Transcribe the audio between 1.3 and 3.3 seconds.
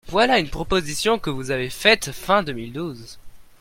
avez faite fin deux mille douze.